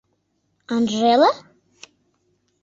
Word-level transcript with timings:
Анджела? 0.75 1.29